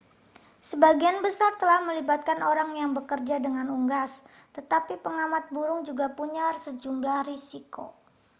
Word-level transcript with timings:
sebagian 0.69 1.17
besar 1.25 1.51
telah 1.61 1.79
melibatkan 1.87 2.39
orang 2.51 2.69
yang 2.79 2.91
bekerja 2.97 3.35
dengan 3.45 3.67
unggas 3.77 4.11
tetapi 4.57 4.93
pengamat 5.05 5.43
burung 5.55 5.81
juga 5.89 6.05
punya 6.19 6.47
sejumlah 6.63 7.19
risiko 7.29 7.85